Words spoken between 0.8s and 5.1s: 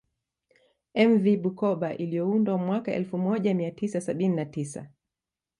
Mv Bukoba iliyoundwa mwaka elfu moja mia tisa sabini na tisa